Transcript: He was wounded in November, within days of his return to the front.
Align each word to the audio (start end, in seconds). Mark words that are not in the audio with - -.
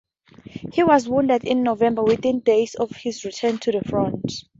He 0.73 0.83
was 0.83 1.07
wounded 1.07 1.43
in 1.43 1.61
November, 1.61 2.03
within 2.03 2.39
days 2.39 2.73
of 2.73 2.89
his 2.89 3.23
return 3.23 3.59
to 3.59 3.71
the 3.71 3.81
front. 3.81 4.33